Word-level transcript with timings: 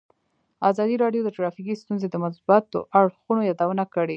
ازادي 0.69 0.95
راډیو 1.03 1.21
د 1.25 1.29
ټرافیکي 1.37 1.75
ستونزې 1.81 2.07
د 2.09 2.15
مثبتو 2.23 2.79
اړخونو 2.99 3.41
یادونه 3.49 3.83
کړې. 3.93 4.09